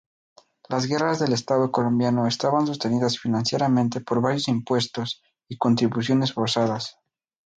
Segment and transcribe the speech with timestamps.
[0.67, 6.97] Las guerras del Estado colombiano estaban sostenidas financieramente por varios impuestos y contribuciones forzosas.